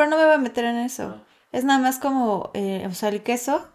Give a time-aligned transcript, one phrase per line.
[0.00, 1.20] pero no me voy a meter en eso.
[1.52, 3.68] Es nada más como, eh, o sea, el queso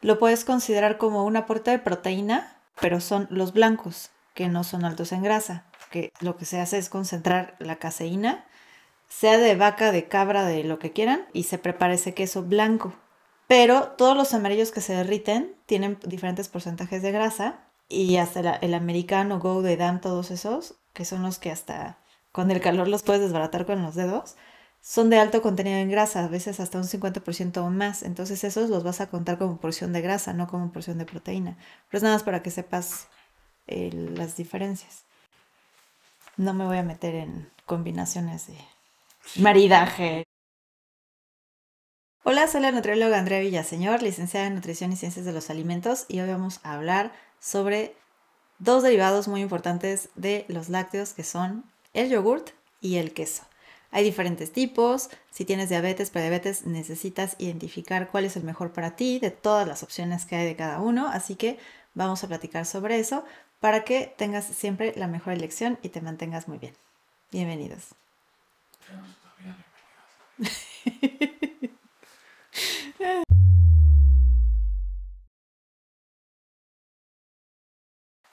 [0.00, 4.84] lo puedes considerar como un aporte de proteína, pero son los blancos, que no son
[4.84, 8.44] altos en grasa, que lo que se hace es concentrar la caseína,
[9.06, 12.92] sea de vaca, de cabra, de lo que quieran, y se prepara ese queso blanco.
[13.46, 18.74] Pero todos los amarillos que se derriten tienen diferentes porcentajes de grasa y hasta el
[18.74, 21.98] americano, go, de Dan, todos esos, que son los que hasta
[22.32, 24.34] con el calor los puedes desbaratar con los dedos,
[24.82, 28.02] son de alto contenido en grasa, a veces hasta un 50% o más.
[28.02, 31.56] Entonces esos los vas a contar como porción de grasa, no como porción de proteína.
[31.88, 33.06] Pero es nada más para que sepas
[33.68, 35.04] eh, las diferencias.
[36.36, 38.56] No me voy a meter en combinaciones de
[39.36, 40.24] maridaje.
[42.24, 46.20] Hola, soy la nutrióloga Andrea Villaseñor, licenciada en Nutrición y Ciencias de los Alimentos, y
[46.20, 47.94] hoy vamos a hablar sobre
[48.58, 53.44] dos derivados muy importantes de los lácteos que son el yogurt y el queso.
[53.92, 55.10] Hay diferentes tipos.
[55.30, 59.82] Si tienes diabetes, prediabetes, necesitas identificar cuál es el mejor para ti de todas las
[59.82, 61.08] opciones que hay de cada uno.
[61.08, 61.58] Así que
[61.92, 63.22] vamos a platicar sobre eso
[63.60, 66.74] para que tengas siempre la mejor elección y te mantengas muy bien.
[67.30, 67.88] Bienvenidos.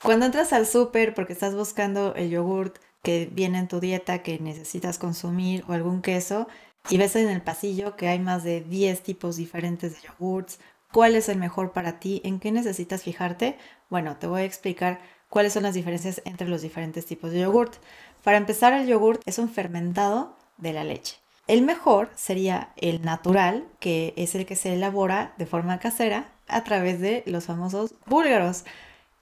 [0.02, 4.40] Cuando entras al súper porque estás buscando el yogurt que viene en tu dieta que
[4.40, 6.48] necesitas consumir o algún queso
[6.90, 10.60] y ves en el pasillo que hay más de 10 tipos diferentes de yogurts,
[10.92, 13.58] cuál es el mejor para ti, en qué necesitas fijarte,
[13.90, 17.76] bueno, te voy a explicar cuáles son las diferencias entre los diferentes tipos de yogurt.
[18.24, 21.18] Para empezar, el yogurt es un fermentado de la leche.
[21.48, 26.64] El mejor sería el natural, que es el que se elabora de forma casera a
[26.64, 28.66] través de los famosos búlgaros.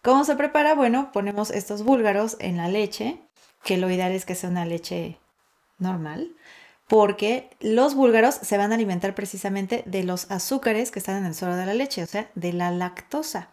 [0.02, 0.75] ¿Cómo se prepara?
[0.75, 3.22] Bueno, ponemos estos búlgaros en la leche,
[3.63, 5.17] que lo ideal es que sea una leche
[5.80, 6.36] normal,
[6.88, 11.36] porque los búlgaros se van a alimentar precisamente de los azúcares que están en el
[11.36, 13.49] suelo de la leche, o sea, de la lactosa.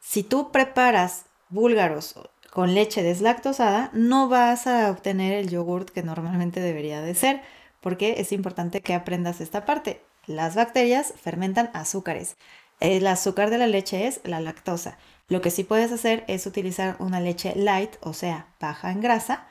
[0.00, 2.14] Si tú preparas búlgaros
[2.50, 7.42] con leche deslactosada, no vas a obtener el yogurt que normalmente debería de ser,
[7.80, 10.02] porque es importante que aprendas esta parte.
[10.26, 12.36] Las bacterias fermentan azúcares.
[12.80, 14.98] El azúcar de la leche es la lactosa.
[15.28, 19.46] Lo que sí puedes hacer es utilizar una leche light, o sea, baja en grasa,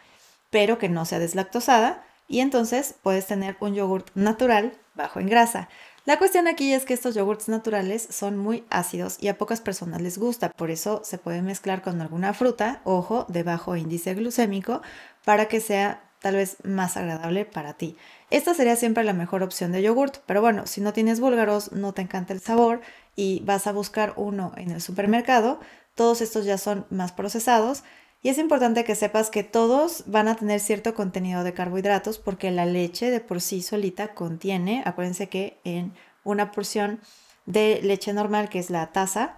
[0.50, 5.68] pero que no sea deslactosada, y entonces puedes tener un yogurt natural bajo en grasa.
[6.06, 10.02] La cuestión aquí es que estos yogurts naturales son muy ácidos y a pocas personas
[10.02, 14.81] les gusta, por eso se puede mezclar con alguna fruta, ojo, de bajo índice glucémico,
[15.25, 17.97] para que sea tal vez más agradable para ti.
[18.31, 21.94] Esta sería siempre la mejor opción de yogurt, pero bueno, si no tienes búlgaros, no
[21.94, 22.81] te encanta el sabor
[23.16, 25.59] y vas a buscar uno en el supermercado,
[25.94, 27.84] todos estos ya son más procesados
[28.24, 32.50] y es importante que sepas que todos van a tener cierto contenido de carbohidratos porque
[32.50, 35.94] la leche de por sí solita contiene, acuérdense que en
[36.24, 37.02] una porción
[37.46, 39.38] de leche normal, que es la taza,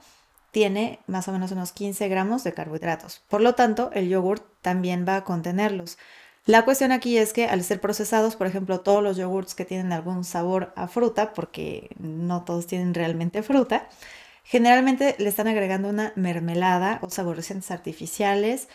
[0.51, 3.21] tiene más o menos unos 15 gramos de carbohidratos.
[3.27, 5.97] Por lo tanto, el yogurt también va a contenerlos.
[6.47, 9.93] La cuestión aquí es que al ser procesados, por ejemplo, todos los yogurts que tienen
[9.93, 13.87] algún sabor a fruta, porque no todos tienen realmente fruta,
[14.49, 18.69] Generalmente le están agregando una mermelada o saborizantes artificiales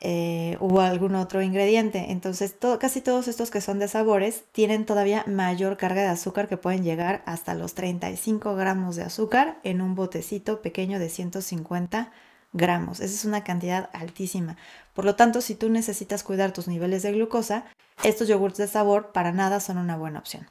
[0.00, 2.06] eh, o algún otro ingrediente.
[2.12, 6.56] Entonces, casi todos estos que son de sabores tienen todavía mayor carga de azúcar que
[6.56, 12.31] pueden llegar hasta los 35 gramos de azúcar en un botecito pequeño de 150 gramos.
[12.52, 14.56] Esa es una cantidad altísima.
[14.94, 17.64] Por lo tanto, si tú necesitas cuidar tus niveles de glucosa,
[18.04, 20.46] estos yogurts de sabor para nada son una buena opción.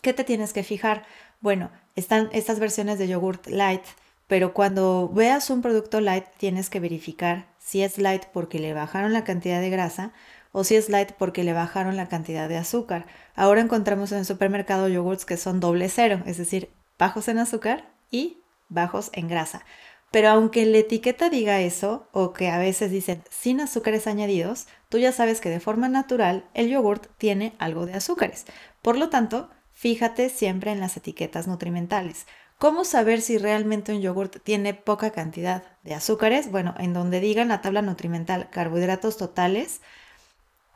[0.00, 1.04] ¿Qué te tienes que fijar?
[1.40, 3.82] Bueno, están estas versiones de yogurt light,
[4.28, 9.12] pero cuando veas un producto light tienes que verificar si es light porque le bajaron
[9.12, 10.12] la cantidad de grasa
[10.52, 13.06] o si es light porque le bajaron la cantidad de azúcar.
[13.34, 17.90] Ahora encontramos en el supermercado yogurts que son doble cero, es decir, bajos en azúcar
[18.10, 19.64] y bajos en grasa.
[20.10, 24.98] Pero aunque la etiqueta diga eso, o que a veces dicen sin azúcares añadidos, tú
[24.98, 28.46] ya sabes que de forma natural el yogurt tiene algo de azúcares.
[28.80, 32.26] Por lo tanto, Fíjate siempre en las etiquetas nutrimentales.
[32.58, 36.50] ¿Cómo saber si realmente un yogurt tiene poca cantidad de azúcares?
[36.50, 39.80] Bueno, en donde digan la tabla nutrimental carbohidratos totales,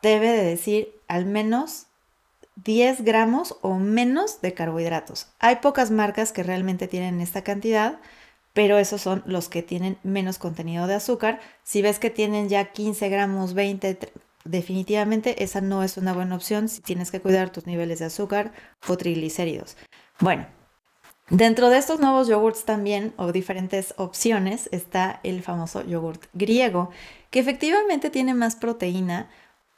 [0.02, 1.86] debe de decir al menos
[2.62, 5.26] 10 gramos o menos de carbohidratos.
[5.40, 7.98] Hay pocas marcas que realmente tienen esta cantidad,
[8.52, 11.40] pero esos son los que tienen menos contenido de azúcar.
[11.62, 13.98] Si ves que tienen ya 15 gramos, 20,
[14.44, 18.52] definitivamente esa no es una buena opción si tienes que cuidar tus niveles de azúcar
[18.88, 19.76] o triglicéridos.
[20.20, 20.46] Bueno,
[21.30, 26.90] dentro de estos nuevos yogurts también o diferentes opciones está el famoso yogurt griego,
[27.30, 29.30] que efectivamente tiene más proteína,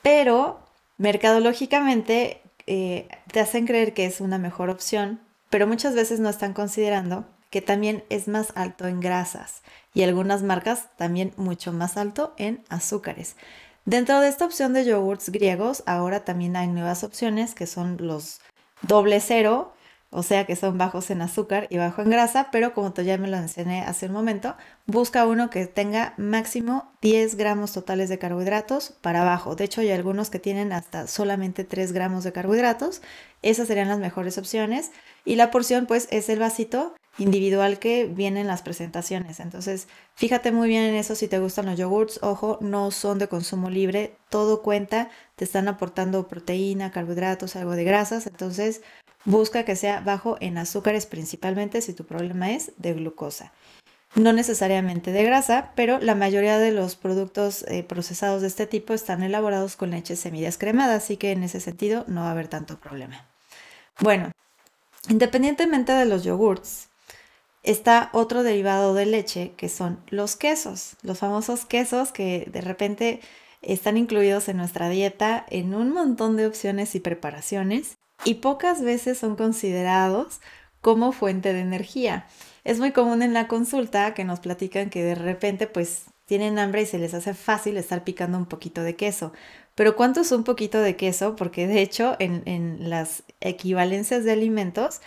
[0.03, 0.61] pero
[0.99, 5.20] mercadológicamente eh, te hacen creer que es una mejor opción,
[5.50, 9.62] pero muchas veces no están considerando que también es más alto en grasas
[9.95, 13.37] y algunas marcas también mucho más alto en azúcares.
[13.85, 18.41] Dentro de esta opción de yogurts griegos, ahora también hay nuevas opciones que son los
[18.83, 19.73] doble cero,
[20.11, 23.19] o sea que son bajos en azúcar y bajo en grasa, pero como te ya
[23.19, 24.56] me lo mencioné hace un momento,
[24.87, 29.55] busca uno que tenga máximo 10 gramos totales de carbohidratos para abajo.
[29.55, 33.01] De hecho, hay algunos que tienen hasta solamente 3 gramos de carbohidratos.
[33.43, 34.91] Esas serían las mejores opciones.
[35.25, 39.41] Y la porción, pues, es el vasito individual que viene en las presentaciones.
[39.41, 42.21] Entonces, fíjate muy bien en eso si te gustan los yogurts.
[42.23, 47.85] Ojo, no son de consumo libre, todo cuenta, te están aportando proteína, carbohidratos, algo de
[47.85, 48.27] grasas.
[48.27, 48.83] Entonces,
[49.25, 53.53] Busca que sea bajo en azúcares principalmente si tu problema es de glucosa.
[54.15, 58.93] No necesariamente de grasa, pero la mayoría de los productos eh, procesados de este tipo
[58.93, 62.79] están elaborados con leche semidescremada, así que en ese sentido no va a haber tanto
[62.79, 63.27] problema.
[63.99, 64.31] Bueno,
[65.09, 66.89] independientemente de los yogurts,
[67.65, 73.21] está otro derivado de leche que son los quesos, los famosos quesos que de repente
[73.63, 79.19] están incluidos en nuestra dieta en un montón de opciones y preparaciones y pocas veces
[79.19, 80.41] son considerados
[80.81, 82.27] como fuente de energía.
[82.63, 86.83] Es muy común en la consulta que nos platican que de repente pues tienen hambre
[86.83, 89.33] y se les hace fácil estar picando un poquito de queso.
[89.75, 91.35] Pero ¿cuánto es un poquito de queso?
[91.37, 95.01] Porque de hecho en, en las equivalencias de alimentos,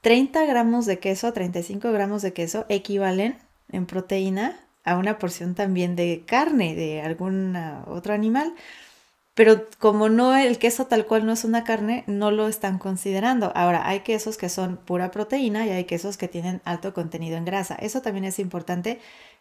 [0.00, 3.38] 30 gramos de queso, 35 gramos de queso equivalen
[3.70, 7.56] en proteína a una porción también de carne de algún
[7.86, 8.54] otro animal.
[9.34, 13.52] Pero como no el queso tal cual no es una carne, no lo están considerando.
[13.54, 17.44] Ahora, hay quesos que son pura proteína y hay quesos que tienen alto contenido en
[17.44, 17.76] grasa.
[17.76, 18.98] Eso también es importante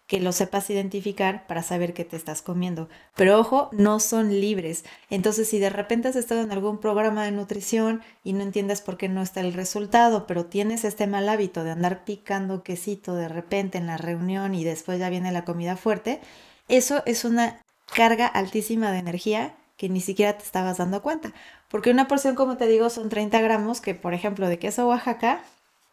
[0.09, 2.89] que lo sepas identificar para saber qué te estás comiendo.
[3.15, 4.83] Pero ojo, no son libres.
[5.11, 8.97] Entonces, si de repente has estado en algún programa de nutrición y no entiendes por
[8.97, 13.27] qué no está el resultado, pero tienes este mal hábito de andar picando quesito de
[13.27, 16.21] repente en la reunión y después ya viene la comida fuerte,
[16.67, 17.61] eso es una
[17.93, 21.33] carga altísima de energía que ni siquiera te estabas dando cuenta.
[21.69, 25.41] Porque una porción, como te digo, son 30 gramos, que por ejemplo de queso Oaxaca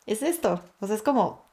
[0.07, 0.61] es esto.
[0.81, 1.45] O sea, es como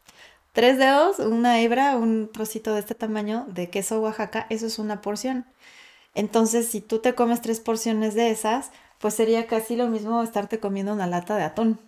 [0.51, 4.99] tres dedos, una hebra, un trocito de este tamaño de queso Oaxaca, eso es una
[4.99, 5.45] porción.
[6.15, 10.59] Entonces, si tú te comes tres porciones de esas, pues sería casi lo mismo estarte
[10.59, 11.79] comiendo una lata de atún.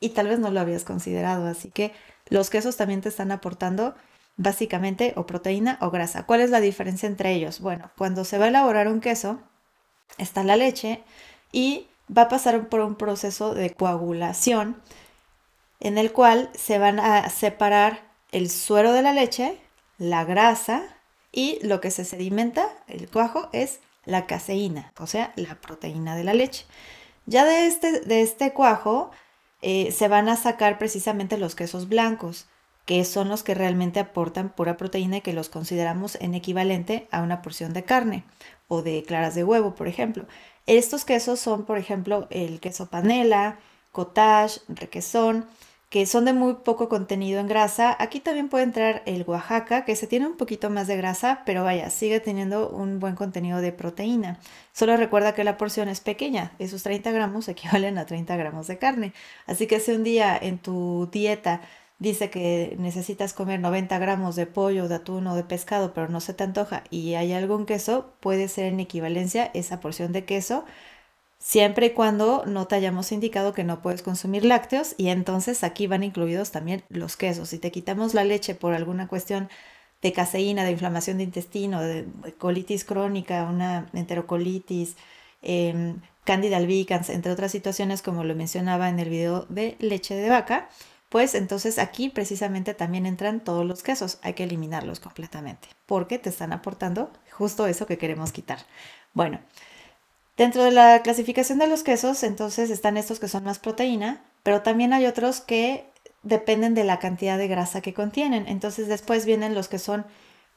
[0.00, 1.46] Y tal vez no lo habías considerado.
[1.46, 1.92] Así que
[2.28, 3.94] los quesos también te están aportando
[4.36, 6.26] básicamente o proteína o grasa.
[6.26, 7.60] ¿Cuál es la diferencia entre ellos?
[7.60, 9.38] Bueno, cuando se va a elaborar un queso,
[10.18, 11.02] está la leche
[11.52, 14.80] y va a pasar por un proceso de coagulación
[15.80, 19.58] en el cual se van a separar el suero de la leche,
[19.98, 20.82] la grasa
[21.32, 26.24] y lo que se sedimenta, el cuajo, es la caseína, o sea, la proteína de
[26.24, 26.64] la leche.
[27.26, 29.10] Ya de este, de este cuajo
[29.60, 32.46] eh, se van a sacar precisamente los quesos blancos,
[32.84, 37.20] que son los que realmente aportan pura proteína y que los consideramos en equivalente a
[37.20, 38.24] una porción de carne
[38.68, 40.26] o de claras de huevo, por ejemplo.
[40.66, 43.58] Estos quesos son, por ejemplo, el queso panela,
[43.92, 45.46] cottage, requesón,
[45.88, 47.96] que son de muy poco contenido en grasa.
[47.98, 51.62] Aquí también puede entrar el Oaxaca, que se tiene un poquito más de grasa, pero
[51.64, 54.40] vaya, sigue teniendo un buen contenido de proteína.
[54.72, 58.78] Solo recuerda que la porción es pequeña, esos 30 gramos equivalen a 30 gramos de
[58.78, 59.12] carne.
[59.46, 61.60] Así que si un día en tu dieta
[61.98, 66.20] dice que necesitas comer 90 gramos de pollo, de atún o de pescado, pero no
[66.20, 70.64] se te antoja y hay algún queso, puede ser en equivalencia esa porción de queso,
[71.38, 75.86] siempre y cuando no te hayamos indicado que no puedes consumir lácteos y entonces aquí
[75.86, 77.50] van incluidos también los quesos.
[77.50, 79.48] Si te quitamos la leche por alguna cuestión
[80.02, 82.06] de caseína, de inflamación de intestino, de
[82.38, 84.96] colitis crónica, una enterocolitis,
[85.42, 90.28] eh, candida albicans, entre otras situaciones como lo mencionaba en el video de leche de
[90.28, 90.68] vaca,
[91.08, 94.18] pues entonces aquí precisamente también entran todos los quesos.
[94.22, 98.58] Hay que eliminarlos completamente porque te están aportando justo eso que queremos quitar.
[99.14, 99.40] Bueno,
[100.36, 104.62] dentro de la clasificación de los quesos, entonces están estos que son más proteína, pero
[104.62, 105.86] también hay otros que
[106.22, 108.46] dependen de la cantidad de grasa que contienen.
[108.48, 110.06] Entonces después vienen los que son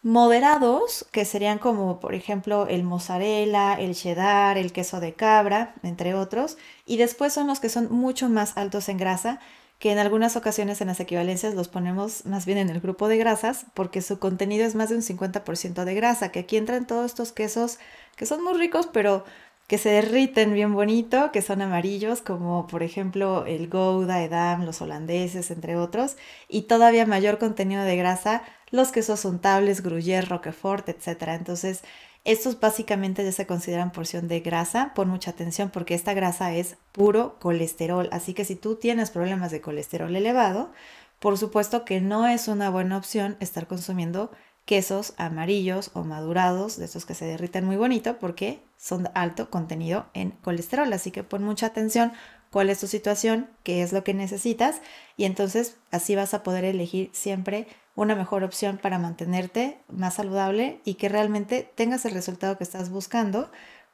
[0.01, 6.15] moderados, que serían como por ejemplo el mozzarella, el cheddar, el queso de cabra, entre
[6.15, 6.57] otros.
[6.85, 9.39] Y después son los que son mucho más altos en grasa,
[9.79, 13.17] que en algunas ocasiones en las equivalencias los ponemos más bien en el grupo de
[13.17, 17.05] grasas porque su contenido es más de un 50% de grasa, que aquí entran todos
[17.05, 17.79] estos quesos
[18.17, 19.23] que son muy ricos, pero
[19.67, 24.81] que se derriten bien bonito, que son amarillos, como por ejemplo el Gouda, Edam, los
[24.81, 26.17] holandeses, entre otros,
[26.49, 31.29] y todavía mayor contenido de grasa, los quesos untables, Gruyère, Roquefort, etc.
[31.29, 31.83] Entonces,
[32.25, 34.93] Estos básicamente ya se consideran porción de grasa.
[34.93, 38.09] Pon mucha atención porque esta grasa es puro colesterol.
[38.11, 40.71] Así que si tú tienes problemas de colesterol elevado,
[41.19, 44.31] por supuesto que no es una buena opción estar consumiendo
[44.65, 49.49] quesos amarillos o madurados, de esos que se derriten muy bonito porque son de alto
[49.49, 50.91] contenido en colesterol.
[50.93, 52.13] Así que pon mucha atención
[52.51, 54.81] cuál es tu situación, qué es lo que necesitas
[55.17, 57.67] y entonces así vas a poder elegir siempre
[57.99, 62.89] una mejor opción para mantenerte más saludable y que realmente tengas el resultado que estás
[62.89, 63.51] buscando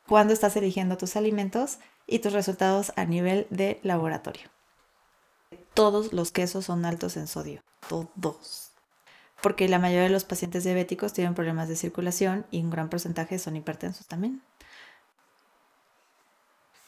[0.08, 4.48] cuando estás eligiendo tus alimentos y tus resultados a nivel de laboratorio.
[5.74, 8.70] Todos los quesos son altos en sodio, todos.
[9.42, 13.40] Porque la mayoría de los pacientes diabéticos tienen problemas de circulación y un gran porcentaje
[13.40, 14.44] son hipertensos también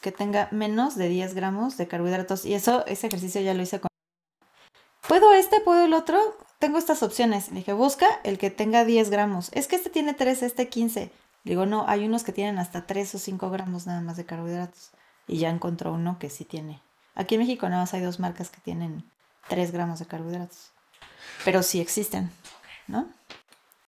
[0.00, 2.44] que tenga menos de 10 gramos de carbohidratos.
[2.44, 3.88] Y eso, ese ejercicio ya lo hice con...
[5.08, 5.60] ¿Puedo este?
[5.60, 6.20] ¿Puedo el otro?
[6.58, 7.50] Tengo estas opciones.
[7.50, 9.50] Le dije, busca el que tenga 10 gramos.
[9.52, 11.10] Es que este tiene 3, este 15.
[11.44, 14.90] digo, no, hay unos que tienen hasta 3 o 5 gramos nada más de carbohidratos.
[15.26, 16.82] Y ya encontró uno que sí tiene.
[17.14, 19.04] Aquí en México nada más hay dos marcas que tienen
[19.48, 20.72] 3 gramos de carbohidratos.
[21.44, 22.30] Pero sí existen,
[22.86, 23.08] ¿no?